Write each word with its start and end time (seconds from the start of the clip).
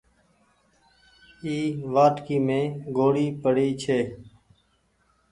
اي 1.45 1.57
وآٽڪي 1.93 2.37
مين 2.47 2.63
ڳوڙي 2.95 3.27
پري 3.41 3.67
ڇي۔ 3.81 3.99